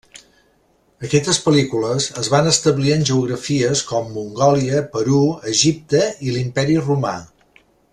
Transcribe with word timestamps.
Aquestes 1.07 1.39
pel·lícules 1.47 2.07
es 2.21 2.29
van 2.35 2.49
establir 2.53 2.95
en 2.97 3.05
geografies 3.11 3.85
com 3.93 4.11
Mongòlia, 4.17 4.83
Perú, 4.97 5.23
Egipte 5.57 6.05
i 6.31 6.39
l'Imperi 6.39 6.81
Romà. 6.89 7.19